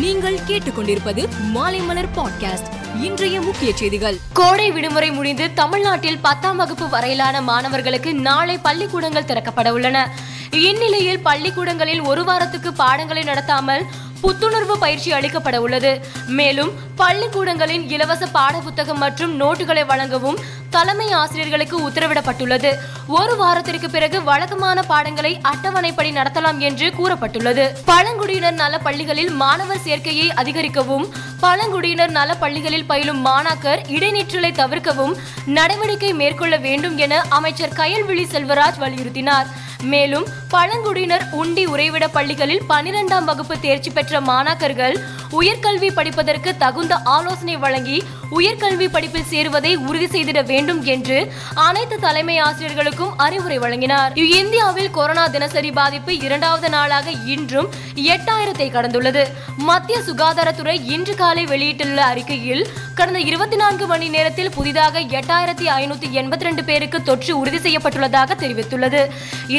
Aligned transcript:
நீங்கள் 0.00 0.38
கேட்டுக்கொண்டிருப்பது 0.48 1.28
மாலைமலர் 1.54 2.08
பாட்காஸ்ட் 2.16 2.68
இன்றைய 3.02 3.40
முக்கிய 3.40 3.76
செய்திகள். 3.76 4.18
கோடை 4.32 4.70
விடுமுறை 4.70 5.10
முடிந்து 5.10 5.54
தமிழ்நாட்டில் 5.54 6.18
பத்தாம் 6.18 6.56
வகுப்பு 6.56 6.88
வரையிலான 6.88 7.40
மாணவர்களுக்கு 7.40 8.14
நாளை 8.14 8.58
பள்ளிக்கூடங்கள் 8.58 9.24
திறக்கப்பட 9.24 9.70
உள்ளன. 9.70 10.14
இந்நிலையில் 10.50 11.18
பள்ளிக்கூடங்களில் 11.18 12.00
ஒரு 12.00 12.24
வாரத்துக்கு 12.24 12.72
பாடங்களை 12.72 13.22
நடத்தாமல் 13.22 13.84
புத்துணர்வு 14.22 14.74
பயிற்சி 14.84 15.12
அளிக்கப்பட 15.12 15.56
உள்ளது. 15.56 16.00
மேலும் 16.26 16.70
பள்ளிக்கூடங்களின் 16.96 17.88
இலவச 17.88 18.26
பாட 18.26 18.58
புத்தகம் 18.58 18.98
மற்றும் 18.98 19.40
நோட்டுகளை 19.40 19.86
வழங்கவும் 19.86 20.38
தலைமை 20.70 21.12
ஆசிரியர்களுக்கு 21.12 21.76
உத்தரவிடப்பட்டுள்ளது. 21.88 22.70
ஒரு 23.08 23.36
வாரத்திற்கு 23.36 23.90
பிறகு 23.90 24.22
வழக்கமான 24.22 24.82
பாடங்களை 24.82 25.40
அட்டவணைப்படி 25.50 26.10
நடத்தலாம் 26.18 26.58
என்று 26.58 26.92
கூறப்பட்டுள்ளது. 26.98 27.64
பழங்குடியினர் 27.84 28.58
நல 28.62 28.78
பள்ளிகளில் 28.78 29.30
மாணவர் 29.30 29.84
சேர்க்கையை 29.84 30.28
அதிகரிக்கவும் 30.42 31.06
பழங்குடியினர் 31.40 32.10
நல 32.10 32.34
பள்ளிகளில் 32.34 32.86
பயிலும் 32.86 33.26
மாணாக்கர் 33.26 33.84
இடைநிற்றலை 33.96 34.52
தவிர்க்கவும் 34.52 35.16
நடவடிக்கை 35.46 36.12
மேற்கொள்ள 36.12 36.56
வேண்டும் 36.56 36.96
என 36.96 37.22
அமைச்சர் 37.28 37.76
கயல்விழி 37.76 38.26
செல்வராஜ் 38.34 38.80
வலியுறுத்தினார். 38.80 39.46
மேலும் 39.82 40.26
பழங்குடியினர் 40.54 41.24
உண்டி 41.40 41.64
உறைவிட 41.66 42.04
பள்ளிகளில் 42.08 42.64
பனிரெண்டாம் 42.68 43.26
வகுப்பு 43.30 43.54
தேர்ச்சி 43.64 43.90
பெற்ற 43.90 44.20
மாணாக்கர்கள் 44.20 44.96
உயர்கல்வி 45.38 45.88
படிப்பதற்கு 45.94 46.50
தகுந்த 46.56 46.94
ஆலோசனை 47.14 47.56
வழங்கி 47.64 47.98
உயர்கல்வி 48.36 48.86
படிப்பில் 48.94 49.28
சேருவதை 49.30 49.72
உறுதி 49.88 50.06
செய்திட 50.14 50.38
வேண்டும் 50.50 50.80
என்று 50.94 51.18
அனைத்து 51.66 51.96
தலைமை 52.04 52.36
ஆசிரியர்களுக்கும் 52.46 53.12
அறிவுரை 53.16 53.58
வழங்கினார். 53.58 54.12
இந்தியாவில் 54.40 54.90
கொரோனா 54.90 55.24
தினசரி 55.26 55.70
பாதிப்பு 55.70 56.12
இரண்டாவது 56.26 56.68
நாளாக 56.68 57.10
இன்றும் 57.34 57.68
எட்டாயிரத்தை 58.14 58.68
கடந்துள்ளது. 58.76 59.24
மத்திய 59.68 59.98
சுகாதாரத்துறை 60.08 60.76
இன்று 60.94 61.14
காலை 61.14 61.44
வெளியிட்டுள்ள 61.52 62.00
அறிக்கையில் 62.12 62.64
கடந்த 62.98 63.20
இருபத்தி 63.30 63.56
நான்கு 63.56 63.86
மணி 63.86 64.06
நேரத்தில் 64.08 64.52
புதிதாக 64.56 65.00
எட்டாயிரத்தி 65.18 65.66
ஐநூத்தி 65.80 66.08
எண்பத்தி 66.20 66.46
ரெண்டு 66.48 66.64
பேருக்கு 66.64 66.98
தொற்று 67.02 67.32
உறுதி 67.40 67.58
செய்யப்பட்டுள்ளதாக 67.66 68.36
தெரிவித்துள்ளது. 68.42 69.02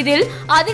இதில் 0.00 0.24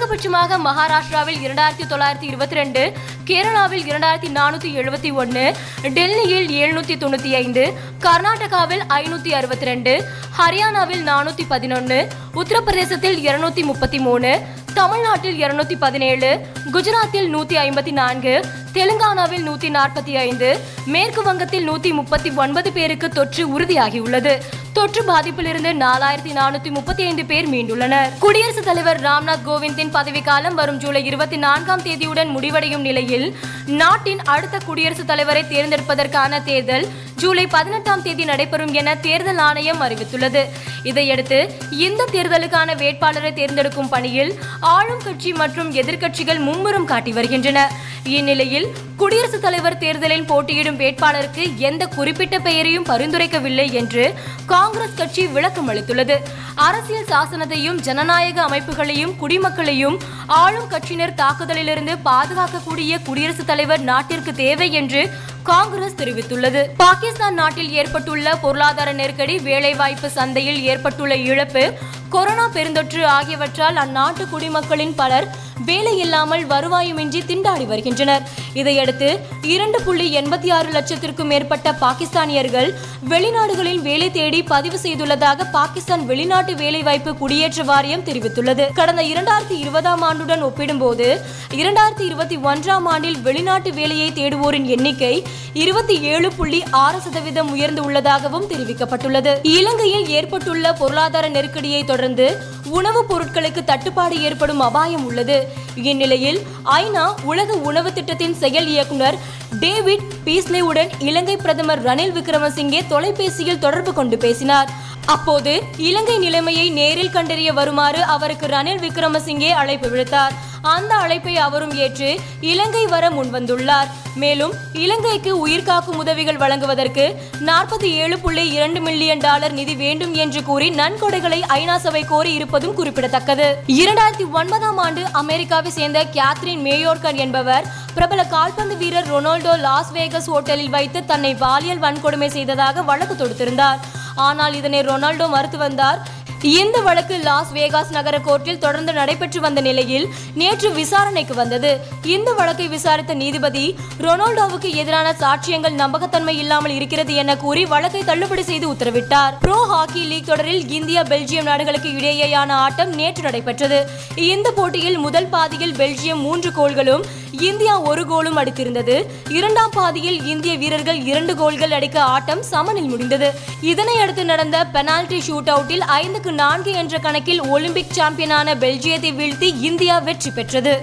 அதிகபட்சமாக 0.05 0.57
மகாராஷ்டிராவில் 0.65 1.43
இரண்டாயிரத்தி 1.45 1.85
தொள்ளாயிரத்தி 1.85 2.27
இருபத்தி 2.31 2.57
ரெண்டு 2.59 2.81
கேரளாவில் 3.29 3.85
இரண்டாயிரத்தி 3.85 4.31
நானூற்றி 4.31 4.71
எழுபத்தி 4.75 5.11
ஒன்று 5.15 5.45
டெல்லியில் 5.91 6.49
எழுநூற்றி 6.57 6.95
தொண்ணூற்றி 6.97 7.31
ஐந்து 7.39 7.63
கர்நாடகாவில் 8.05 8.83
ஐநூற்றி 8.97 9.31
அறுபத்தி 9.35 9.67
ரெண்டு 9.67 9.93
ஹரியானாவில் 10.39 11.03
நானூற்றி 11.03 11.47
பதினொன்று 11.47 11.99
உத்தரப்பிரதேசத்தில் 12.35 13.19
இருநூத்தி 13.25 13.65
முப்பத்தி 13.65 14.01
மூணு 14.01 14.33
தமிழ்நாட்டில் 14.75 15.41
இருநூத்தி 15.41 15.79
பதினேழு 15.79 16.31
குஜராத்தில் 16.71 17.31
நூத்தி 17.31 17.59
ஐம்பத்தி 17.61 17.95
நான்கு 18.01 18.35
தெலுங்கானாவில் 18.77 19.45
நூத்தி 19.49 19.69
நாற்பத்தி 19.69 20.13
ஐந்து 20.19 20.49
மேற்கு 20.87 21.23
வங்கத்தில் 21.23 21.71
நூத்தி 21.71 21.91
முப்பத்தி 21.93 22.31
ஒன்பது 22.31 22.73
பேருக்கு 22.73 23.09
தொற்று 23.09 23.61
உறுதியாகியுள்ளது. 23.61 24.33
தொற்று 24.73 25.03
பாதிப்பிலிருந்து 25.03 25.71
நாலாயிரத்தி 25.83 26.33
நானூத்தி 26.39 26.71
முப்பத்தி 26.71 27.03
ஐந்து 27.03 27.25
பேர் 27.25 27.51
மீண்டுள்ளனர். 27.51 28.09
குடியரசுத் 28.19 28.65
தலைவர் 28.65 29.01
ராம்நாத் 29.01 29.45
கோவிந்தின் 29.47 29.93
பதவிக்காலம் 29.93 30.55
வரும் 30.55 30.77
ஜூலை 30.77 31.05
இருபத்தி 31.05 31.37
நான்காம் 31.37 31.83
தேதியுடன் 31.83 32.27
முடிவடையும் 32.27 32.81
நிலையில் 32.81 33.37
நாட்டின் 33.67 34.23
அடுத்த 34.25 34.59
குடியரசுத் 34.67 35.07
தலைவரை 35.07 35.43
தேர்ந்தெடுப்பதற்கான 35.43 36.43
தேர்தல் 36.43 36.87
ஜூலை 37.17 37.47
பதினெட்டாம் 37.47 38.03
தேதி 38.03 38.25
நடைபெறும் 38.25 38.73
என 38.73 38.95
தேர்தல் 38.95 39.39
ஆணையம் 39.39 39.83
அறிவித்துள்ளது. 39.83 40.45
இதையடுத்து 40.83 41.39
இந்த 41.71 42.09
தேர்தலுக்கான 42.13 42.77
வேட்பாளரை 42.77 43.33
தேர்ந்தெடுக்கும் 43.33 43.89
பணியில் 43.89 44.35
ஆளும் 44.61 45.03
கட்சி 45.05 45.33
மற்றும் 45.33 45.73
எதிர்க்கட்சிகள் 45.73 46.45
மும்முரம் 46.49 46.85
காட்டி 46.85 47.13
வருகின்றன. 47.13 47.71
இந்நிலையில் 48.05 48.64
குடியரசுத் 48.97 49.43
தலைவர் 49.43 49.79
தேர்தலில் 49.79 50.25
போட்டியிடும் 50.25 50.79
வேட்பாளருக்கு 50.79 51.45
எந்த 51.57 51.87
குறிப்பிட்ட 51.87 52.39
பெயரையும் 52.39 52.85
பரிந்துரைக்கவில்லை 52.85 53.73
என்று 53.73 54.05
காங்கிரஸ் 54.47 54.95
கட்சி 54.95 55.27
விளக்கம் 55.27 55.69
அளித்துள்ளது. 55.71 56.17
அரசியல் 56.55 57.11
சாசனத்தையும் 57.13 57.81
ஜனநாயக 57.81 58.43
அமைப்புகளையும் 58.49 59.15
குடிமக்களையும் 59.21 59.99
ஆளும் 60.27 60.71
கட்சியினர் 60.71 61.19
தாக்குதலிலிருந்து 61.23 61.97
பாதுகாக்கக்கூடிய 62.05 63.03
குடியரசுத் 63.03 63.47
தலைவர் 63.47 63.81
நாட்டிற்கு 63.81 64.35
தேவை 64.35 64.73
என்று 64.73 65.03
காங்கிரஸ் 65.51 65.99
தெரிவித்துள்ளது. 65.99 66.61
பாகிஸ்தான் 66.77 67.35
நாட்டில் 67.35 67.71
ஏற்பட்டுள்ள 67.71 68.37
பொருளாதார 68.37 68.93
நெருக்கடி 68.93 69.39
வேலைவாய்ப்பு 69.39 70.11
சந்தையில் 70.11 70.63
ஏற்பட்டுள்ள 70.63 71.17
இழப்பு 71.31 71.65
கொரோனா 72.09 72.49
பெருந்தொற்று 72.55 73.03
ஆகியவற்றால் 73.17 73.77
அந்நாட்டு 73.77 74.25
குடிமக்களின் 74.31 74.95
பலர் 74.95 75.27
வேலை 75.65 75.99
இல்லாமல் 75.99 76.47
வருவாயுமின்றி 76.47 77.21
திண்டாடி 77.29 77.67
வருகின்றனர். 77.67 78.23
இதையடுத்து 78.55 79.09
இரண்டு 79.43 79.83
புள்ளி 79.83 80.07
எண்பத்தி 80.17 80.53
ஆறு 80.53 80.69
லட்சத்திற்கும் 80.71 81.31
மேற்பட்ட 81.33 81.73
பாகிஸ்தானியர்கள் 81.73 82.69
வெளிநாடுகளில் 83.09 83.81
வேலை 83.81 84.11
தேடி 84.11 84.43
பதிவு 84.43 84.79
செய்துள்ளதாக 84.83 85.51
பாகிஸ்தான் 85.51 86.07
வெளிநாட்டு 86.07 86.55
வேலைவாய்ப்பு 86.55 87.17
குடியேற்ற 87.17 87.63
வாரியம் 87.63 88.05
தெரிவித்துள்ளது. 88.05 88.67
கடந்த 88.75 89.03
இரண்டாயிரத்தி 89.03 89.59
இருபதாம் 89.59 90.03
ஆண்டுடன் 90.03 90.41
ஒப்பிடும்போது 90.41 91.09
இரண்டாயிரத்தி 91.51 92.01
இருபத்தி 92.01 92.37
ஒன்றாம் 92.37 92.89
ஆண்டில் 92.95 93.21
வெளிநாட்டு 93.21 93.73
வேலையை 93.73 94.11
தேடுவோரின் 94.11 94.69
எண்ணிக்கை 94.77 95.15
இருபத்தி 95.53 96.01
ஏழு 96.01 96.33
புள்ளி 96.33 96.63
ஆறு 96.71 97.01
சதவீதம் 97.01 97.51
உயர்ந்து 97.51 97.85
உள்ளதாகவும் 97.85 98.51
தெரிவிக்கப்பட்டுள்ளது. 98.51 99.39
இலங்கையில் 99.43 100.09
ஏற்பட்டுள்ள 100.09 100.73
பொருளாதார 100.73 101.29
நெருக்கடியை 101.29 101.85
தொடர்ந்து 101.85 102.37
உணவுப் 102.65 103.15
பொருட்களுக்கு 103.15 103.65
தட்டுப்பாடு 103.65 104.23
ஏற்படும் 104.23 104.61
அபாயம் 104.61 105.05
உள்ளது. 105.05 105.49
இந்நிலையில் 105.75 106.41
ஐநா 106.65 107.15
உலக 107.23 107.53
உணவு 107.53 107.93
திட்டத்தின் 107.93 108.35
செயல் 108.35 108.67
இயக்குனர் 108.67 109.19
டேவிட் 109.61 110.01
பீஸ்லேவுடன் 110.25 110.89
இலங்கை 110.99 111.37
பிரதமர் 111.37 111.85
ரணில் 111.85 112.13
விக்ரமசிங்கே 112.13 112.87
தொலைபேசியில் 112.89 113.59
தொடர்பு 113.59 113.93
கொண்டு 113.93 114.19
பேசினார். 114.19 114.69
அப்போது 115.07 115.63
இலங்கை 115.77 116.19
நிலைமையை 116.19 116.71
நேரில் 116.71 117.11
கண்டறிய 117.11 117.53
வருமாறு 117.53 118.03
அவருக்கு 118.03 118.47
ரணில் 118.47 118.83
விக்ரமசிங்கே 118.87 119.49
அழைப்பு 119.49 119.89
விடுத்தார். 119.89 120.35
அந்த 120.73 120.93
அழைப்பை 120.95 121.37
அவரும் 121.37 121.75
ஏற்று 121.85 122.11
இலங்கை 122.41 122.87
வர 122.87 123.05
முன்வந்துள்ளார். 123.11 123.89
மேலும் 124.23 124.53
இலங்கைக்கு 124.73 125.33
உயிர்காக்கும் 125.47 125.99
உதவிகள் 126.03 126.41
வழங்குவதற்கு 126.43 127.05
நாற்பத்தி 127.49 127.89
ஏழு 128.03 128.19
புள்ளி 128.19 128.45
இரண்டு 128.49 128.81
மில்லியன் 128.81 129.19
டாலர் 129.19 129.53
நிதி 129.53 129.75
வேண்டும் 129.75 130.15
என்று 130.15 130.43
கூறி 130.43 130.71
நன்கொடைகளை 130.71 131.41
ஐநா 131.59 131.77
சபை 131.77 132.05
கோரி 132.05 132.33
இருப்பதும் 132.33 132.75
குறிப்பிடத்தக்கது. 132.75 133.49
இரண்டாயிரத்தி 133.67 134.31
ஒன்பதாம் 134.33 134.79
ஆண்டு 134.79 135.05
அமெரிக்காவை 135.23 135.71
சேர்ந்த 135.71 136.03
கேத்ரின் 136.05 136.65
மேயோர்கர் 136.67 137.21
என்பவர் 137.25 137.69
பிரபல 137.95 138.25
கால்பந்து 138.25 138.77
வீரர் 138.77 139.11
ரொனால்டோ 139.15 139.53
லாஸ் 139.67 139.93
வேகஸ் 139.93 140.31
ஹோட்டலில் 140.31 140.75
வைத்து 140.77 141.05
தன்னை 141.05 141.35
பாலியல் 141.35 141.85
வன்கொடுமை 141.87 142.27
செய்ததாக 142.27 142.83
வழக்கு 142.83 143.15
தொடுத்திருந்தார். 143.15 143.81
ஆனால் 144.15 144.55
இதனை 144.55 144.81
ரொனால்டோ 144.81 145.29
மறுத்து 145.29 145.59
வந்தார். 145.59 146.01
இந்த 146.45 146.81
வழக்கு 146.81 147.19
லாஸ் 147.19 147.53
வேகாஸ் 147.53 147.91
நகர 147.91 148.19
கோர்ட்டில் 148.19 148.59
தொடர்ந்து 148.59 148.93
நடைபெற்று 148.93 149.41
வந்த 149.41 149.61
நிலையில் 149.61 150.09
நேற்று 150.35 150.71
விசாரணைக்கு 150.71 151.35
வந்தது. 151.35 151.81
இந்த 152.03 152.33
வழக்கை 152.33 152.69
விசாரித்த 152.69 153.15
நீதிபதி 153.15 153.79
ரொனால்டோவுக்கு 154.01 154.75
எதிரான 154.75 155.15
சாட்சியங்கள் 155.21 155.79
நம்பகத்தன்மை 155.83 156.37
இல்லாமல் 156.39 156.71
இருக்கிறது 156.71 157.15
என 157.15 157.37
கூறி 157.37 157.65
வழக்கை 157.65 158.05
தள்ளுபடி 158.05 158.43
செய்து 158.43 158.73
உத்தரவிட்டார். 158.73 159.35
ப்ரோ 159.41 159.59
ஹாக்கி 159.73 160.05
லீக் 160.05 160.27
தொடரில் 160.27 160.69
இந்தியா 160.69 161.03
பெல்ஜியம் 161.03 161.49
நாடுகளுக்கு 161.51 161.89
இடையேயான 161.89 162.51
ஆட்டம் 162.51 162.95
நேற்று 162.95 163.23
நடைபெற்றது. 163.23 163.91
இந்த 164.17 164.51
போட்டியில் 164.51 164.99
முதல் 164.99 165.27
பாதியில் 165.27 165.75
பெல்ஜியம் 165.75 166.25
மூன்று 166.27 166.53
கோல்களும் 166.53 167.05
இந்தியா 167.41 167.81
ஒரு 167.81 168.07
கோலும் 168.07 168.37
அடித்திருந்தது. 168.37 168.97
இரண்டாம் 169.29 169.73
பாதியில் 169.75 170.27
இந்திய 170.27 170.57
வீரர்கள் 170.57 171.01
இரண்டு 171.05 171.35
கோல்கள் 171.35 171.71
அடிக்க 171.71 172.03
ஆட்டம் 172.03 172.43
சமனில் 172.43 172.89
முடிந்தது. 172.89 173.35
இதனையடுத்து 173.63 174.25
நடந்த 174.25 174.65
பெனால்டி 174.65 175.23
ஷூட் 175.29 175.51
அவுட்டில் 175.55 175.85
ஐந்துக்கு 176.01 176.33
நான்கு 176.35 176.73
என்ற 176.73 176.99
கணக்கில் 176.99 177.43
ஒலிம்பிக் 177.55 177.93
சாம்பியனான 177.93 178.55
பெல்ஜியத்தை 178.55 179.11
வீழ்த்தி 179.21 179.49
இந்தியா 179.69 179.99
வெற்றி 179.99 180.31
பெற்றது. 180.31 180.75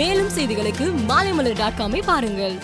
மேலும் 0.00 0.32
செய்திகளுக்கு 0.36 0.86
மாலைமலர் 1.08 1.60
டாட் 1.62 1.78
காமை 1.78 2.02
பாருங்கள். 2.04 2.56